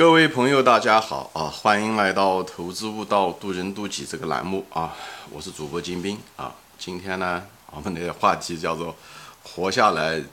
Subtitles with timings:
[0.00, 1.44] 各位朋友，大家好啊！
[1.44, 4.96] 欢迎来到《投资悟道，渡人渡己》这个栏目啊！
[5.28, 6.54] 我是主播金兵啊。
[6.78, 8.96] 今天呢，我们的话题叫做
[9.44, 10.24] “活下来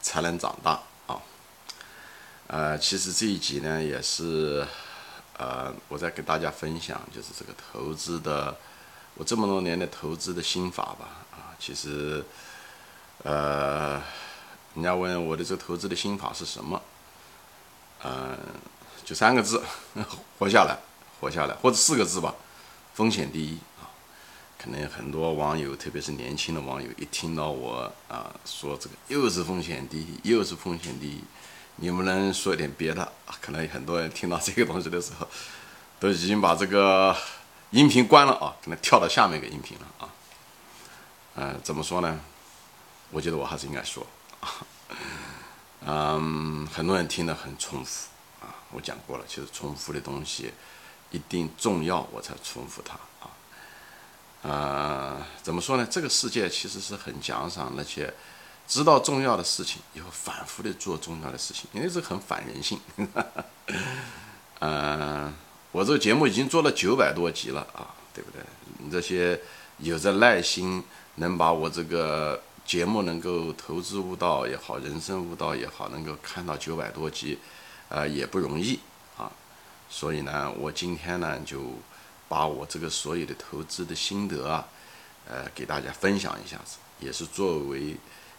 [0.00, 1.20] 才能长大”啊。
[2.46, 4.64] 呃，其实这一集呢，也是
[5.36, 8.56] 呃，我在给大家分享，就是这个投资的，
[9.14, 11.58] 我这么多年的投资的心法吧啊。
[11.58, 12.24] 其实，
[13.24, 14.00] 呃，
[14.74, 16.80] 人家问我的这个投资的心法是什么？
[18.04, 18.38] 嗯，
[19.04, 19.62] 就三个字，
[20.38, 20.78] 活下来，
[21.20, 22.34] 活下来，或者四个字吧，
[22.94, 23.88] 风险第一啊。
[24.58, 31.24] 可能很多网友，特别是年轻的网友，一听到我啊说这个又是风险第一，又是风险第一，
[31.76, 33.12] 你们能说点别的？
[33.40, 35.26] 可能很多人听到这个东西的时候，
[36.00, 37.16] 都已经把这个
[37.70, 40.10] 音频关了啊，可能跳到下面一个音频了啊。
[41.36, 42.20] 嗯，怎么说呢？
[43.10, 44.06] 我觉得我还是应该说
[44.40, 44.50] 啊。
[45.86, 48.08] 嗯，很多人听得很重复，
[48.72, 50.52] 我讲过了，其实重复的东西
[51.10, 53.30] 一定重要，我才重复它啊。
[54.42, 55.86] 呃，怎么说呢？
[55.90, 58.12] 这个世界其实是很奖赏那些
[58.66, 62.78] 知道重要的事情以后反复的做重要的事情，因为这很反人性。
[64.60, 65.34] 嗯，
[65.72, 68.42] 我这个节目已经做了九百多集了啊，对不对？
[68.78, 69.40] 你这些
[69.78, 70.84] 有着耐心，
[71.16, 72.42] 能把我这个。
[72.68, 77.38] 节目能够投资悟道也好，人生悟道也好，能够看到九百多集，
[77.88, 78.78] 呃，也不容易
[79.16, 79.30] 啊。
[79.88, 81.72] 所以呢，我今天呢就
[82.28, 84.66] 把我这个所有的投资的心得啊，
[85.26, 87.96] 呃，给大家分享一下子，也是作为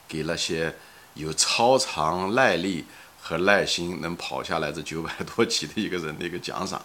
[0.08, 0.76] 给那些
[1.14, 2.86] 有超长耐力
[3.22, 6.82] 和耐心能跑下来这九百多集的一个人的一个奖赏。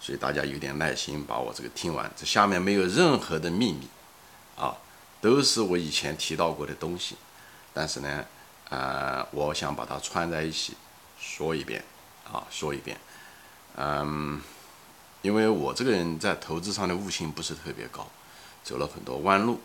[0.00, 2.10] 所以大家有点耐心，把我这个听完。
[2.16, 3.88] 这下面没有任何的秘密
[4.56, 4.76] 啊。
[5.20, 7.16] 都是我以前提到过的东西，
[7.74, 8.24] 但是呢，
[8.68, 10.76] 呃，我想把它串在一起
[11.20, 11.84] 说一遍，
[12.30, 12.98] 啊，说一遍，
[13.76, 14.40] 嗯，
[15.22, 18.08] 因为我这个人在投资上的悟性不是特别高，
[18.64, 19.60] 走了很多弯路，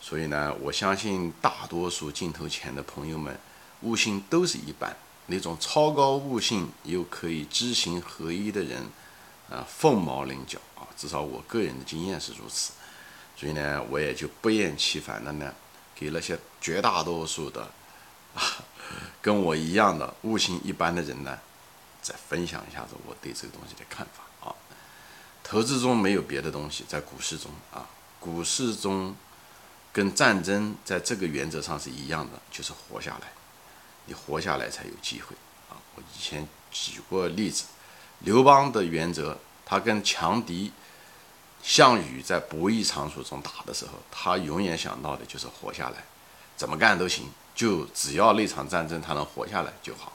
[0.00, 3.38] 所以呢，我相信大多数镜头前的朋友们
[3.82, 8.82] 悟性都是一般，那种超高悟性又可以知行合一的人，
[9.50, 12.72] 啊，凤毛麟角啊，至少我个人的经验是如此。
[13.36, 15.52] 所以呢，我也就不厌其烦的呢，
[15.94, 17.62] 给那些绝大多数的
[18.34, 18.40] 啊，
[19.20, 21.38] 跟我一样的悟性一般的人呢，
[22.02, 24.54] 再分享一下子我对这个东西的看法啊。
[25.42, 27.88] 投资中没有别的东西，在股市中啊，
[28.20, 29.14] 股市中
[29.92, 33.32] 跟战争在这个原则上是一样的，就是活下来，
[34.06, 35.36] 你活下来才有机会
[35.68, 35.76] 啊。
[35.94, 37.64] 我以前举过例子，
[38.20, 40.72] 刘邦的原则，他跟强敌。
[41.66, 46.04] 项羽在博弈场所中打的时候，他永远想到的就是活下来，
[46.58, 50.12] 怎么干都行，就只要那场战争他能活下来就好，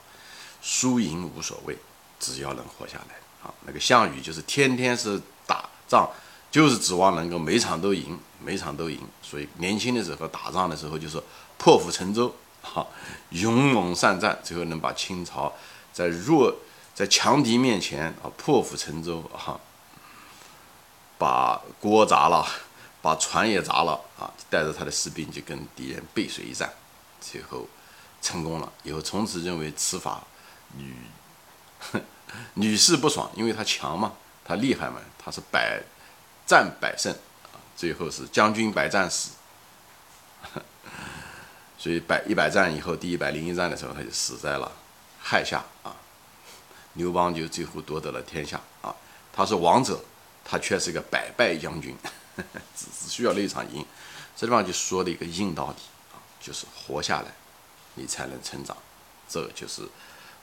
[0.61, 1.77] 输赢无所谓，
[2.19, 3.15] 只要能活下来。
[3.41, 6.09] 啊，那个项羽就是天天是打仗，
[6.51, 8.99] 就是指望能够每场都赢，每场都赢。
[9.21, 11.21] 所以年轻的时候打仗的时候就是
[11.57, 12.85] 破釜沉舟，哈，
[13.29, 15.53] 勇猛善战，最后能把清朝
[15.93, 16.53] 在弱
[16.93, 19.59] 在强敌面前啊破釜沉舟，哈。
[21.17, 22.47] 把锅砸了，
[23.01, 24.31] 把船也砸了啊！
[24.49, 26.73] 带着他的士兵就跟敌人背水一战，
[27.19, 27.67] 最后
[28.21, 28.71] 成功了。
[28.83, 30.23] 以后从此认为此法
[30.77, 30.93] 屡
[32.55, 34.13] 屡试不爽，因为他强嘛，
[34.43, 35.81] 他厉害嘛，他是百
[36.45, 37.11] 战百胜
[37.51, 37.57] 啊！
[37.75, 39.31] 最后是将军百战死，
[41.77, 44.71] 所以百一百战以后，第一百零一战的时候，他就死在了
[45.23, 45.95] 垓下啊！
[46.93, 48.95] 刘邦就最后夺得了天下啊！
[49.33, 50.03] 他是王者。
[50.51, 51.95] 他却是个百败将军，
[52.75, 53.85] 只只需要那一场赢。
[54.35, 55.75] 这地方就说了一个硬道理，
[56.39, 57.31] 就是活下来，
[57.95, 58.75] 你才能成长。
[59.27, 59.83] 这就是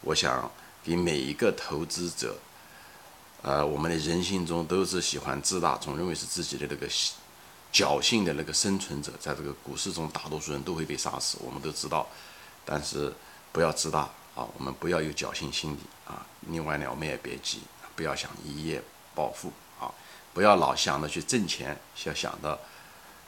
[0.03, 0.51] 我想
[0.84, 2.37] 给每一个投资者，
[3.43, 6.89] 呃，我们的人性中都是喜欢自大，总认为是自己的那个
[7.73, 9.12] 侥幸的那个生存者。
[9.19, 12.07] 在这个股市中，大多数人都会被杀死，我们都知道。
[12.65, 13.13] 但是
[13.53, 14.01] 不要自大
[14.34, 16.25] 啊，我们不要有侥幸心理啊。
[16.48, 17.63] 另外呢，我们也别急，
[17.95, 18.83] 不要想一夜
[19.15, 19.91] 暴富啊。
[20.33, 22.59] 不要老想着去挣钱，要想到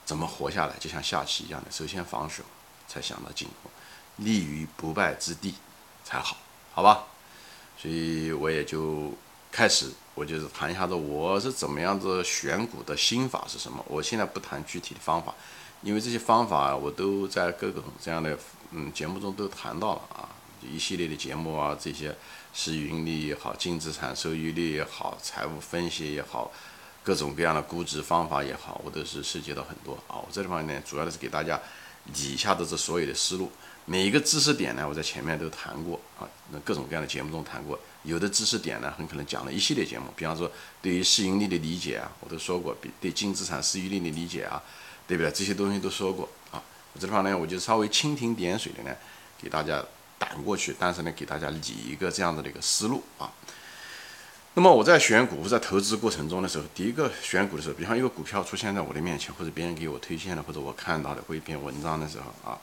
[0.05, 2.43] 怎么活下来，就像下棋一样的，首先防守，
[2.89, 3.71] 才想到进攻，
[4.17, 5.55] 立于不败之地
[6.03, 6.37] 才好，
[6.73, 7.05] 好吧？
[7.77, 9.13] 所以我也就
[9.53, 13.85] 开始，我就是谈一下子我是怎么样子选股的心法是什么。
[13.87, 15.35] 我现在不谈具体的方法，
[15.83, 18.37] 因为这些方法我都在各种这样的
[18.73, 20.29] 嗯节目中都谈到了啊，
[20.63, 22.17] 一系列的节目啊，这些
[22.53, 26.51] 市盈率也好，净资产收益率也好，财务分析也好。
[27.05, 30.21] 各种各样的估值方法也好，我都是涉及到很多啊。
[30.21, 31.59] 我这地方呢，主要的是给大家
[32.15, 33.51] 以下的这所有的思路，
[33.85, 37.79] 每一个知识点呢，我在前面都谈过啊，那各种各样的节目中谈过。
[38.05, 40.51] 有的知识点呢，很可能讲了一系列节目，比方说
[40.81, 44.63] 对于市盈率的理解啊，我都说过；比对净资产市盈率的理解啊，
[45.07, 45.31] 对不对？
[45.33, 46.63] 这些东西都说过啊。
[46.99, 48.97] 这地方呢，我就稍微蜻蜓点水的呢，
[49.41, 49.85] 给大家
[50.19, 53.31] 打过去，但是呢，给大家理一个这样子的一个思路啊。
[54.55, 62.59] 那么我在选股或在投资过程中的时候，第一个选股的时候，比方一个股票出现在我的面前，或者别人给我推荐的，或者我看到的或一篇文章的时候啊，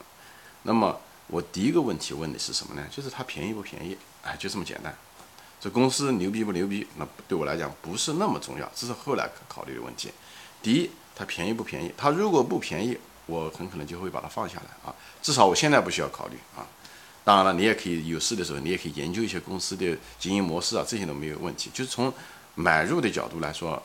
[0.64, 2.86] 那么我第一个问题问的是什么呢？
[2.90, 3.96] 就是它便宜不便宜？
[4.22, 4.94] 哎，就这么简单。
[5.58, 6.86] 这公司牛逼不牛逼？
[6.96, 10.10] 那对我来讲不是那么重要，这是后来考虑的问题。
[10.62, 11.90] 第一，它便宜不便宜？
[11.96, 14.94] 它如果不便宜，我很可能就会把它放下来啊。
[15.22, 16.66] 至少我现在不需要考虑啊。
[17.26, 21.68] 当然了，你也可以有事的时候，你也可以研究一些公司的经营模式啊，这些都没有问题。
[21.74, 22.12] 就是从
[22.54, 23.82] 买入的角度来说，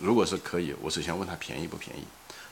[0.00, 2.04] 如果是可以，我首先问他便宜不便宜。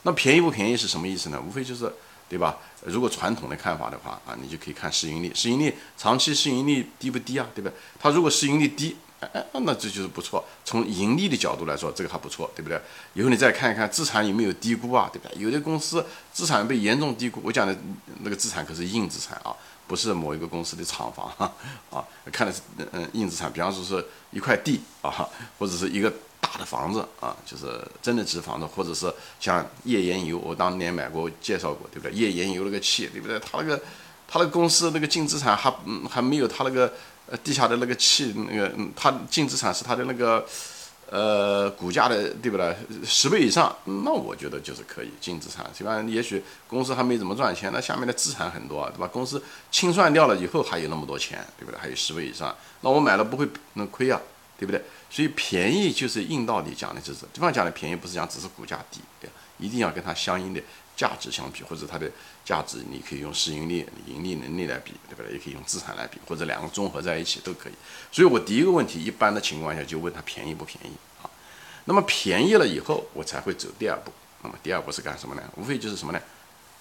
[0.03, 1.41] 那便宜不便宜是什么意思呢？
[1.47, 1.89] 无非就是，
[2.27, 2.57] 对吧？
[2.83, 7.47] 如果传统的看法的话啊，你就可以看市盈率，市盈率长期市盈率低不低啊？
[7.55, 7.73] 对不对？
[7.97, 10.43] 它如果市盈率低，哎，那这就是不错。
[10.65, 12.77] 从盈利的角度来说，这个还不错，对不对？
[13.13, 15.09] 以后你再看一看资产有没有低估啊？
[15.13, 15.41] 对不对？
[15.41, 17.73] 有的公司资产被严重低估，我讲的
[18.23, 19.55] 那个资产可是硬资产啊。
[19.87, 21.27] 不是某一个公司的厂房
[21.89, 22.61] 啊，看的是
[22.91, 26.11] 嗯硬资产，比方说是一块地啊，或者是一个
[26.41, 32.11] 大的房子啊，就是真的值房子，或者是像页岩油，我当年买过介绍过，对不对？
[32.11, 33.39] 页岩油那个气，对不对？
[33.39, 33.77] 它那个
[34.27, 36.93] 它那个公司那个净资产还嗯还没有它那个
[37.29, 40.45] 呃地下的那个气那个嗯，它净资产是它的那个。
[41.09, 42.75] 呃，股价的对不对？
[43.05, 45.65] 十倍以上，那我觉得就是可以净资产。
[45.73, 49.07] 虽然也许公司还没怎么赚钱，那下面的资产很多，对吧？
[49.07, 51.79] 公司清算掉了以后还有那么多钱，对不对？
[51.79, 54.19] 还有十倍以上，那我买了不会能亏啊，
[54.59, 54.83] 对不对？
[55.09, 60.61] 所以便宜就是硬道理讲的就是，对方讲的便宜不是讲只是股价低，对一定要跟它相应的。
[60.97, 62.09] 价值相比，或者它的
[62.43, 65.33] 价值，你可以用市盈率、盈利能力来比，对不对？
[65.33, 67.73] 也可以用资产来比，或者两个综合在一起都可以。
[68.11, 71.29] 所以我第一个问题，一般的情况下就问他便宜不便宜啊？
[71.85, 74.11] 那么便宜了以后，我才会走第二步。
[74.41, 75.43] 那么第二步是干什么呢？
[75.55, 76.19] 无非就是什么呢？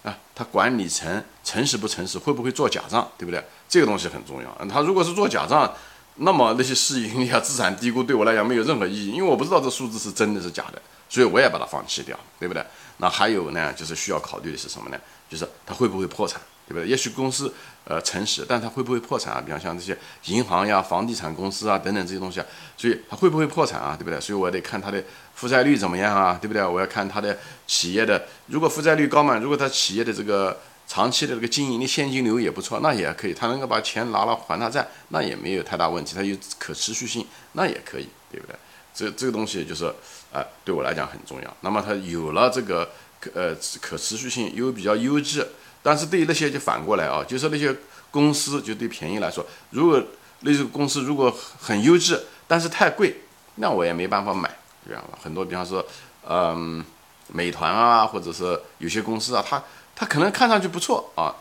[0.03, 3.45] 啊，他管理层诚实不诚实，会不会做假账，对不对？
[3.69, 4.67] 这个东西很重要。
[4.67, 5.71] 他如果是做假账，
[6.15, 10.81] 那么那些市盈率啊、资产低估对我来讲没有任何意义，因为我不知道这数字是真的是假的，
[11.17, 12.63] 所以我也把它放弃掉，对不对？
[12.99, 15.01] 那还有呢，就是需要考虑的是什么呢？
[15.31, 16.87] 就是它会不会破产，对不对？
[16.87, 17.51] 也许公司
[17.85, 19.41] 呃诚实，但它会不会破产啊？
[19.43, 19.97] 比方像这些
[20.27, 22.45] 银行呀、房地产公司啊等等这些东西啊，
[22.77, 23.97] 所以它会不会破产啊？
[23.99, 24.21] 对不对？
[24.21, 25.03] 所以我得看它的
[25.35, 26.39] 负债率怎么样啊？
[26.39, 26.63] 对不对？
[26.63, 38.55] 我要看它的企业的，如果负债率高嘛，如果它企业的这个长期的这个经营的现金流也不错，那也可以，它能够把钱拿了还他债，那也没有太大问题，它有可持续性，那也可以，对不对？
[38.95, 39.95] 这这个东西就是，
[40.33, 41.57] 呃，对我来讲很重要。
[41.61, 42.91] 那么它有了这个
[43.21, 45.47] 可呃可持续性，又比较优质，
[45.83, 47.75] 但是对于那些就反过来啊，就是那些
[48.11, 50.03] 公司就对便宜来说，如果
[50.41, 53.23] 那些公司如果很优质，但是太贵，
[53.57, 54.51] 那我也没办法买，
[54.87, 55.19] 这样吧？
[55.23, 55.85] 很多比方说，
[56.29, 56.85] 嗯，
[57.29, 59.63] 美团啊，或者是有些公司啊，它
[59.95, 61.35] 它可能看上去不错啊，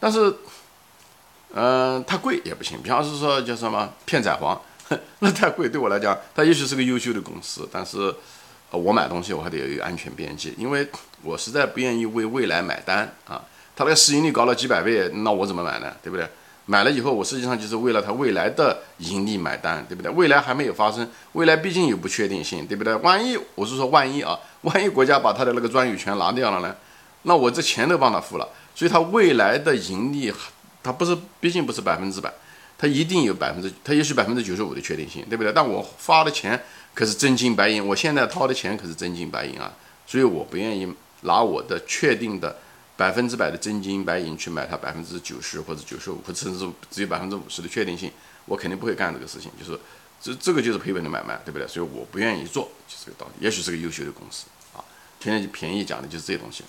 [0.00, 0.34] 但是，
[1.54, 2.82] 嗯，它贵也不行。
[2.82, 4.58] 比方是说叫什么片仔癀。
[5.20, 8.14] 那太贵，对我来讲，它也许是个优秀的公司，但是，
[8.70, 10.86] 我买东西我还得有一个安全边际，因为
[11.22, 13.42] 我实在不愿意为未来买单啊。
[13.76, 15.92] 它那个市盈率高了几百倍，那我怎么买呢？
[16.02, 16.28] 对不对？
[16.66, 20.10] 买了以后，我实际上就是为了它未来的盈利买单，对不对？
[20.12, 22.94] 未来还没有发生，未来毕竟有不确定性，对不对？
[22.96, 26.74] 万一我是说万一啊，万一国家把它的那个专有权拿掉了呢？
[27.22, 30.32] 那我这钱都帮他付了，所以它未来的盈利，
[30.82, 32.32] 它不是，毕竟不是百分之百。
[32.84, 35.50] 它一定有百分之，它也许百分之九十五的确定性，对不对？
[35.50, 36.62] 但我发的钱
[36.92, 39.72] 可是真金白银，我现在掏的钱可是真金白银啊，
[40.06, 40.86] 所以我不愿意
[41.22, 42.54] 拿我的确定的
[42.94, 48.12] 百分之百的真金白银去买它百分之九十或者九十五，或者甚至只有百分之五十的确定性，
[48.44, 49.50] 我肯定不会干这个事情。
[49.58, 49.80] 就是
[50.20, 51.66] 这这个就是赔本的买卖，对不对？
[51.66, 53.42] 所以我不愿意做，就这个道理。
[53.42, 54.44] 也许是个优秀的公司
[54.76, 54.84] 啊，
[55.18, 56.62] 天天便宜讲的就是这些东西。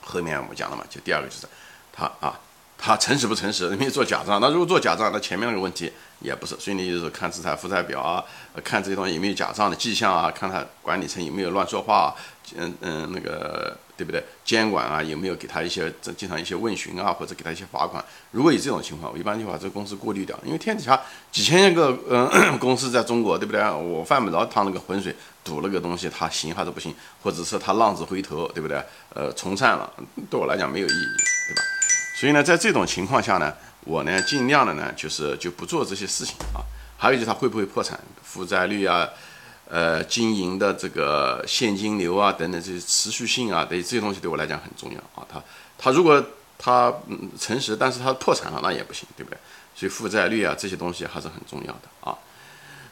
[0.00, 1.46] 后面我们讲了嘛，就第二个就是
[1.92, 2.40] 它啊。
[2.78, 3.68] 他诚实不诚实？
[3.76, 4.38] 没做假账。
[4.42, 5.90] 那如果做假账，那前面那个问题
[6.20, 6.54] 也不是。
[6.58, 8.22] 所以你就是看资产负债表啊，
[8.62, 12.14] 看这些东西有没有假账的迹象啊，看他管理层有没有乱说话，
[12.56, 14.22] 嗯嗯，那个对不对？
[14.44, 18.04] 监管啊有没有给他一些经常一些问询啊，或者给他一些罚款？
[18.30, 20.38] 如果有这种情况，我一般就把这个公司过滤掉。
[20.44, 21.00] 因为天底下
[21.32, 23.60] 几千个嗯 公司在中国，对不对？
[23.70, 28.80] 我犯不着趟那个浑水，赌那个东西它行还是不行，或者是他浪子回头，对不对？
[29.14, 29.90] 呃，重善了，
[30.30, 31.06] 对我来讲没有意义，
[32.18, 33.52] 所以呢，在这种情况下呢，
[33.84, 36.64] 我呢尽量的呢，就是就不做这些事情啊。
[36.96, 39.06] 还有就是它会不会破产、负债率啊、
[39.68, 45.26] 呃经营的这个现金流啊等等这些持续性啊，对这些东西对我来讲很重要啊。
[45.30, 45.42] 它
[45.76, 46.24] 它如果
[46.58, 49.38] 它嗯诚实，但是它破产了那也不行，对不对？
[49.74, 52.16] 所以负债率啊这些东西还是很重要的啊。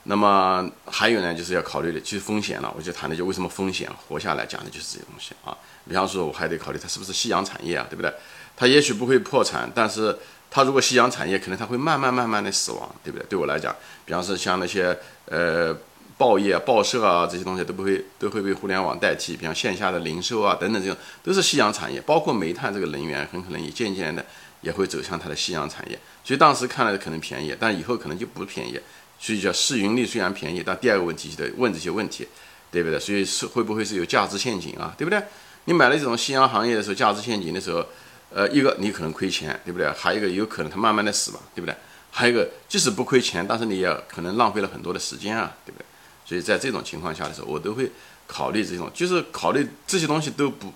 [0.03, 5.57] 那么还有呢，就是要考虑的，其实风险了，我就谈的就为什么风险活下来，讲的就是这些东西啊。
[5.89, 8.13] 比方说，我还得考虑它是不是夕阳产业啊，对不对？
[8.57, 10.17] 它也许不会破产，但是
[10.51, 13.27] 它如果夕阳产业，可能它会慢慢慢慢的死亡，对不对？
[13.29, 14.97] 对我来讲，比方说像那些
[15.27, 15.77] 呃
[16.17, 24.25] 报业、报社啊这些东西都不会都会被互联网代替，比方线下的零售啊等等这种都是夕阳产业，包括煤炭这个能源，很可能也渐渐的
[24.61, 25.99] 也会走向它的夕阳产业。
[26.23, 28.79] 所以当时看来可能便宜，但以后可能就不便宜。
[29.17, 32.27] 所以叫市盈率虽然便宜，但第二个问题就得问这些问题，
[32.71, 32.99] 对不对？
[32.99, 34.93] 所以是会不会是有价值陷阱啊？
[34.99, 35.23] 对不对？
[35.65, 37.87] 你买了这种夕阳行业的时候，价值陷阱的时候，
[38.37, 39.89] 呃，一个你可能亏钱，对不对？
[39.93, 41.77] 还有一个有可能它慢慢的死吧，对不对？
[42.11, 45.87] 还有一个即使不亏钱，但是你也可能浪费了很多的时间啊，对不对？
[46.27, 47.89] 所以在这种情况下的时候，我都会
[48.27, 50.73] 考虑这种，就是考虑这些东西都不，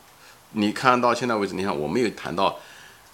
[0.52, 2.60] 你看到现在为止，你看我没有谈到，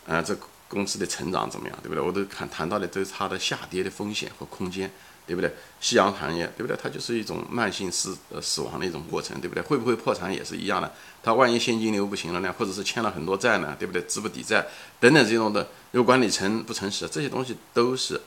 [0.07, 0.37] 呃，这
[0.69, 2.05] 公司的成长怎么样，对不对？
[2.05, 4.91] 我都看谈到的都是它的下跌的风险和空间。
[5.27, 5.51] 对不对？
[5.81, 6.77] 夕阳行业，对不对？
[6.83, 9.63] 它就是一种慢性死呃死亡的一种过程，对不对？
[9.63, 10.93] 会不会破产也是一样的。
[11.23, 12.55] 它万一现金流不行了呢？
[12.59, 13.75] 或者是欠了很多债呢？
[13.79, 14.03] 对不对？
[14.03, 14.67] 资不抵债
[15.01, 18.21] 等等这种的，有管理层不诚实，这些东西都是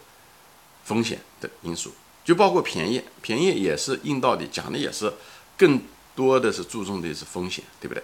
[0.83, 1.93] 风险的因素。
[2.25, 5.11] 就包括便宜，便宜也是硬道理，讲的也是
[5.57, 5.81] 更
[6.15, 8.03] 多的是注重的是风险，对不对？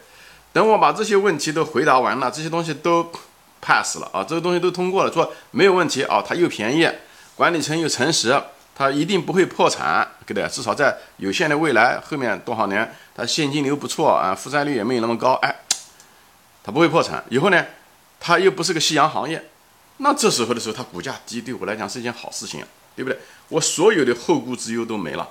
[0.54, 3.12] 等我把这些问题都回答完了，这些东西都
[3.60, 6.88] pass 了啊，这个东西都通过了，说没有问题啊，它又便宜，
[7.36, 8.40] 管理层又诚实。
[8.76, 10.48] 它一定不会破产，对不对？
[10.50, 15.56] 至少在有限的未来后面多少年，它现金流不错啊，负债率也没有那么高，哎，
[16.64, 17.24] 它不会破产。
[17.30, 17.66] 以后呢，
[18.20, 19.50] 它又不是个夕阳行业，
[19.98, 23.20] 那这时候的时候，它股价低，对我来讲是一件好事情啊，对不对？
[23.50, 25.30] 我所有的后顾之忧都没了，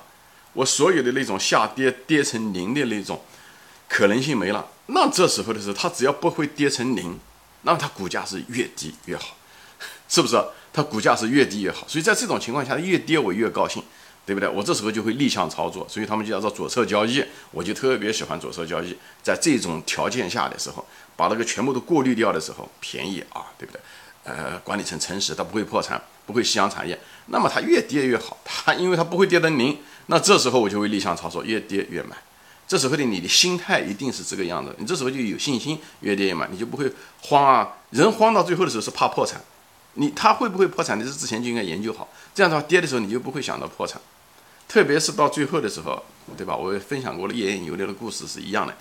[0.53, 3.21] 我所有的那种下跌跌成零的那种
[3.89, 4.65] 可能性没了。
[4.85, 7.19] 那这时候的时候，它只要不会跌成零，
[7.63, 9.35] 那它股价是越低越好，
[10.07, 10.41] 是不是？
[10.73, 13.83] 它股价是越低越好，所以在这种情况下，越跌我越高兴，
[14.25, 14.49] 对不对？
[14.49, 18.97] 我这时候就会逆向操作，所以他们就叫做左侧交易，我就特别喜欢左侧交易。
[19.21, 20.83] 在这种条件下的时候，
[21.15, 23.79] 把那个全部都过滤掉的时候，便宜啊，对不对？
[24.23, 29.77] 呃，管理层诚实，它不会破产，不会夕阳产业，那么它越跌越好，它因为它不会跌到零，
[30.07, 32.15] 那这时候我就会逆向操作，越跌越买。
[32.65, 37.73] 这时候的你的心态一定是这个样子，你这时候就有信心，越跌越买，你就不会慌啊。
[37.91, 39.39] 人慌到最后的时候是怕破产。
[39.95, 40.99] 你他会不会破产？
[40.99, 44.01] 你是之前就应该研究好，这样的话跌的时候你就不会想到破产，
[44.67, 46.03] 特别是到最后的时候，
[46.35, 46.55] 对吧？
[46.55, 48.75] 我分享过了页岩油的故事是一样的，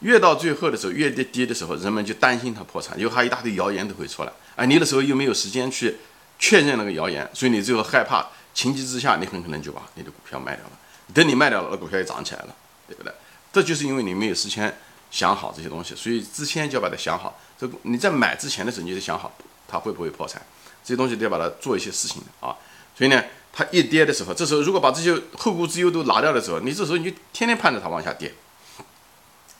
[0.00, 5.96] 越到最后的时候，越跌跌的时候，人们就担心它破产，因为它一大堆谣言都会出来，哎，你的时候又没有时间去
[6.38, 10.72] 确认那个谣言，所以你最后害怕，情急之下你很可能就把你的股票卖掉了，
[11.12, 12.54] 等你卖掉了，那股票又涨起来了，
[12.86, 13.12] 对不对？
[13.52, 14.78] 这就是因为你没有事先
[15.10, 19.32] 想好这些东西，所以之前就要把它想好，这你在买之前的时候你就得想好。
[19.72, 20.42] 它会不会破产？
[20.84, 22.54] 这些东西都要把它做一些事情的啊。
[22.94, 28.34] 所以呢，它一跌的时候，这时候如果把这些后顾之忧都拿掉的时候，你这时候你就天天盼着它往下跌。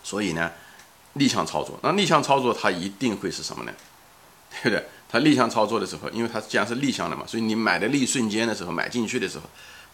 [0.03, 0.53] 所以呢，
[1.15, 3.73] 逆向操作，那逆向操作它一定会是什么呢？
[4.63, 4.85] 对不对？
[5.09, 9.45] 它逆向操作的时候，因为它既然是逆向的嘛，所以你买的那一瞬间的时候，买进去的时候，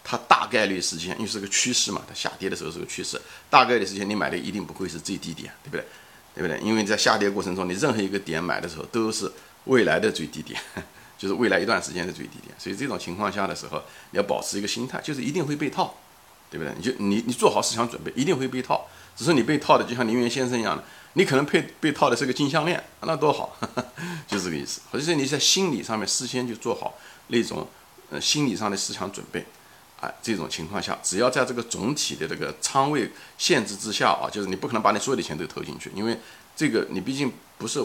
[0.03, 5.85] 它大概率时间，因为是个趋势嘛，它下跌的时候是个趋势，大概率时间你买的一定不会是最低点，对不对？
[6.35, 6.59] 对不对？
[6.61, 9.31] 因为在下跌过程中，你任何一个点买的时候都是。
[9.69, 10.61] 未来的最低点，
[11.17, 15.95] 就是未来一段时间的最低点，所以这种情况下的时候，你要保持一个心态，就是一定会被套，
[16.51, 16.75] 对不对？
[16.77, 18.87] 你就你你做好思想准备，一定会被套。
[19.17, 20.85] 只是你被套的，就像林园先生一样的，
[21.15, 23.57] 你可能被被套的是个金项链，那多好，
[24.29, 24.81] 就这个意思。
[24.93, 26.95] 或者是你在心理上面事先就做好
[27.27, 27.67] 那种
[28.11, 29.45] 呃心理上的思想准备，
[30.01, 36.17] 啊，这种情况下，只要在这个总体的这个仓位限制之下啊，就是你不可能把你所有的钱都投进去，因为
[36.57, 37.85] 这个你毕竟不是。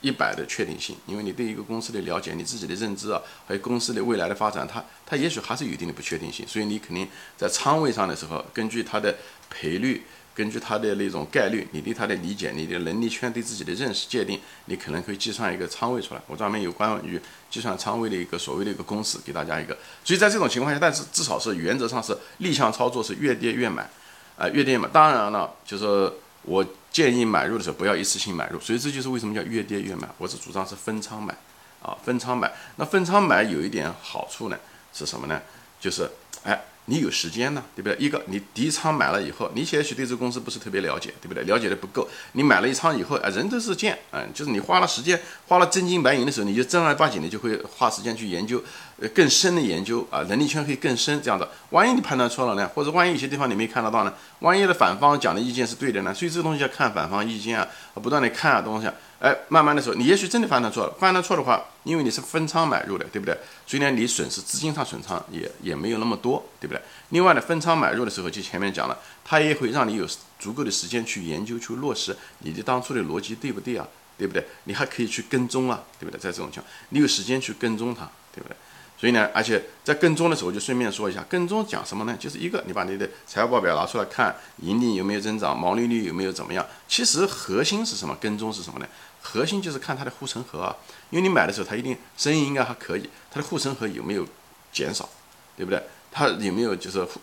[0.00, 9.16] 一百的确定性，因为你对一个公司的了解，你自己的认知啊，还有公司的未来的发展，它它也许还是有一定的不确定性，所以你肯定在仓位上的时候，根据它的
[9.50, 10.02] 赔率，
[10.34, 16.20] 根据它的那种概率，你对它的理解，你的能力圈对自己的认识界定，你可能可以计算一个仓位出来。
[16.28, 19.76] 我专门有关于计算仓位的一个所谓的一个公式，给大家一个。
[20.04, 23.90] 所以在这种情况下，但是至少是原则上是逆向操作，是越跌越买，
[24.36, 24.88] 啊，越跌越买。
[24.90, 26.12] 当然了，就是
[26.48, 26.64] 我。
[26.90, 30.08] 建议买入的时候不要一次性买入，所以这就是为什么叫越跌越买。
[30.16, 31.32] 我是主张是分仓买，
[31.80, 32.50] 啊，分仓买。
[32.74, 34.58] 那分仓买有一点好处呢，
[34.92, 35.40] 是什么呢？
[35.80, 36.08] 就是，
[36.44, 36.60] 哎。
[36.90, 37.94] 你有时间呢，对不对？
[37.98, 41.44] 一个你第一仓买了以后，你也许对这个公司不是特别了解，对不对？
[41.44, 42.08] 了解的不够。
[42.32, 48.64] 你买了一仓以后，啊，人都是贱，嗯，就是你花了时间，花了真金白银的时候，你就正儿八经的就会花时间去研究，
[48.98, 51.20] 呃，更深的研究啊，能力圈可以更深。
[51.20, 52.66] 这样的，万一你判断错了呢？
[52.74, 54.14] 或者万一有些地方你没看得到呢？
[54.38, 56.14] 万一的反方讲的意见是对的呢？
[56.14, 58.88] 所以这东西要看反方意见啊，不断的看啊东西。
[59.20, 63.36] 哎，慢慢的时候，你也许真的犯了错了，犯了错的话，因为你是分仓买入的，对不对？
[63.66, 66.80] 所以呢，你损失资金上损仓也也没有那么多，对不对？
[67.08, 70.06] 另外呢，分仓买入的时候，就前面讲了，它也会让你有
[70.38, 73.86] 足够的时间去研究、去落实你的当初的逻辑对不对啊？
[74.16, 74.44] 对不对？
[74.64, 76.20] 你还可以去跟踪啊，对不对？
[76.20, 78.56] 在这种情况，你有时间去跟踪它，对不对？
[79.00, 82.16] 所以呢，而且在跟踪的时候，就顺便说一下，跟踪讲什么呢？
[82.18, 86.66] 就是一个，你把你的财务报表拿出来看，盈利有没有增长，毛利率有没有怎么样？
[86.88, 88.16] 其实核心是什么？
[88.20, 88.86] 跟踪是什么呢？
[89.22, 90.76] 核心就是看它的护城河啊，
[91.10, 94.26] 因为你买的时候，它一定生意应该还可以，它的护城河有没有
[94.72, 95.08] 减少，
[95.56, 95.80] 对不对？
[96.10, 97.20] 它有没有就是护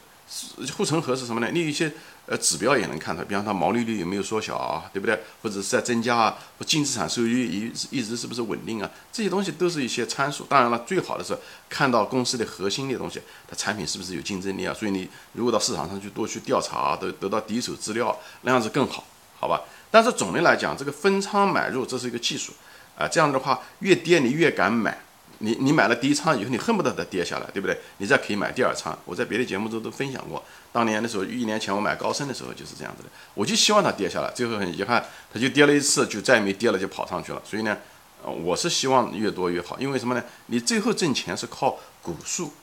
[0.78, 1.50] 护城河是什么呢？
[1.52, 1.92] 你有一些。
[2.28, 5.20] 呃，指标也能看到，比方它毛利率有没有缩小啊，对不对？
[5.44, 8.90] 或者是在增加啊，或净资产收益率一一直是不是稳定啊？
[9.14, 10.44] 这些东西都是一些参数。
[10.46, 11.38] 当然了，最好的是
[11.70, 14.74] 看到公司的核心的东西，它产品是不是有竞争力啊？
[14.74, 19.04] 所以你如果到市场上去多去调查，得得到第一手资料，那样子更好，
[19.40, 19.62] 好吧？
[19.92, 22.54] 但是总的来讲，这个分仓买入这是一个技术
[22.98, 25.00] 啊，这样的话越跌你越敢买。
[25.40, 27.78] 你你买了第一仓以后，你恨不得它跌下来，对不对？
[27.98, 28.98] 你再可以买第二仓。
[29.06, 33.10] 我在别的节目中都分享过，当年的时候，一年前我买高盛的时候就是这样子的。
[33.34, 37.42] 我就希望它跌下来，最后很遗憾，它就跌了一次，就再也没跌了，就跑上去了。
[37.44, 37.78] 所以呢，
[38.24, 40.24] 呃，我是希望越多越好，因为什么呢？
[40.48, 42.54] 你最后挣钱是靠股数，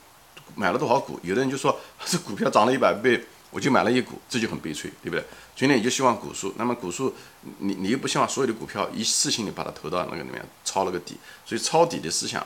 [0.55, 1.21] 买了多少股？
[1.23, 5.25] 有的人就说 这股票涨了一百倍，我就买了一股，这就很悲催，对不对？
[5.55, 6.55] 所以呢，你就希望股数。
[6.57, 7.15] 那么股数，
[7.59, 12.45] 你你又不希望所有的股票一次性的把它投到那个里面抄了个底，所以抄底的思想。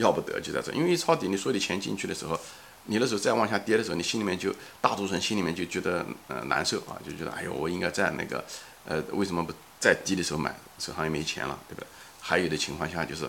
[0.00, 2.38] 要不得就在这，因为一抄底，你所有的钱进去的时候，
[2.86, 8.44] 你的时候再往下跌的时候，你心里面就大多数人心里面就觉得呃难受啊，就觉得哎呦，我应该在那个
[8.86, 11.86] 呃为什么不再低的时候买，手上也没钱了，对不对？
[12.20, 13.28] 还有的情况下就是，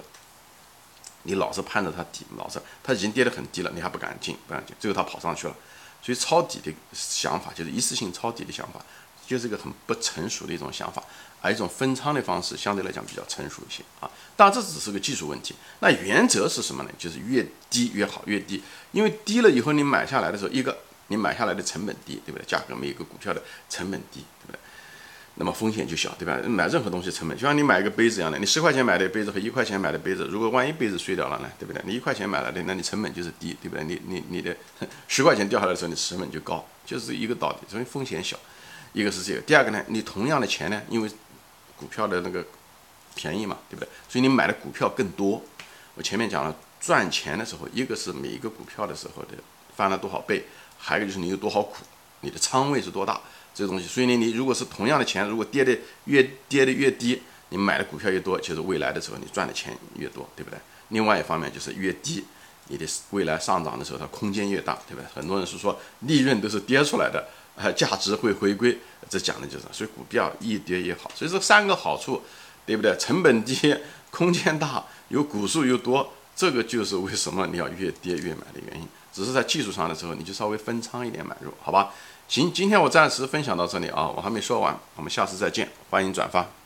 [1.24, 5.56] 你老是盼着它底，老是它已经跌得很低了，你还不敢进，不敢进，最后它跑上去了，
[6.02, 8.84] 所以抄底的想法就是一次性抄底的想法，
[9.28, 11.04] 就是一个很不成熟的一种想法。
[11.42, 15.56] 还有一种分仓的方式相对来讲比较成熟一些啊，当然这只是个技术问题。
[15.80, 16.90] 那原则是什么呢？
[17.00, 22.46] 就是越低越好，越低，因为低了以后你买下来的时候，一个你买下来的成本低，对不对？
[22.46, 24.60] 价格每一个股票的成本低，对不对？
[25.36, 26.38] 那么风险就小，对吧？
[26.48, 31.82] 买任何东西成本就像你买一个杯子一样的，你十块钱买的杯子和一块钱买的杯子，如果万一杯子碎掉了呢，对不对？
[31.86, 33.84] 你一块钱买了的，那你成本就是低，对不对？
[33.84, 34.56] 你你你的
[35.08, 38.38] 十块钱掉下来的时候，你成本就高，就是一个道理，所以风险小。
[38.94, 41.10] 一个是这个，第二个呢，你同样的钱呢，因为
[41.82, 42.46] 股票的那个
[43.16, 43.90] 便宜嘛，对不对？
[44.08, 45.42] 所以你买的股票更多。
[45.96, 49.30] 我前面讲了，赚钱的时候，一个是每一个股票的时候的
[49.76, 50.46] 翻了多少倍，
[50.78, 51.76] 还有一个就是你有多少股，
[52.22, 53.20] 你的仓位是多大，
[53.56, 53.88] 这个东西。
[53.88, 60.60] 所以呢，你如果是同样的钱，如果跌的越跌的越低，你买的股票越多，其实未来的时候你赚的钱越多，对不对？
[60.90, 62.24] 另外一方面就是越低，
[62.68, 65.06] 你的未来上涨的时候它空间越大，对不对？
[65.14, 67.28] 很多人是说利润都是跌出来的。
[67.62, 68.76] 呃，价值会回归，
[69.08, 71.12] 这讲的就是，所以股票一跌也好。
[71.14, 72.22] 所以这三个好处，
[72.66, 72.98] 对不对？
[72.98, 73.76] 成本低，
[74.10, 78.88] 空间大，有股数又多，这个就是为什么你要越跌越买的原因。
[79.14, 81.92] 只是在技术上的时候，你就稍微分仓一点买入，好吧？
[82.28, 86.61] 行，今天我暂时分享到这里啊，我还没说完，我们下次再见，欢迎转发。